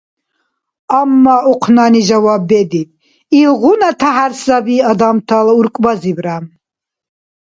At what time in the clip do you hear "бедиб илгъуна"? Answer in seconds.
2.49-3.89